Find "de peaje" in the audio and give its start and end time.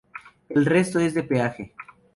1.13-1.75